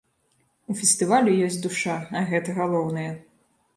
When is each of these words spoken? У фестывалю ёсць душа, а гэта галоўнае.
У 0.73 0.77
фестывалю 0.79 1.35
ёсць 1.47 1.59
душа, 1.67 1.99
а 2.21 2.25
гэта 2.33 2.59
галоўнае. 2.59 3.09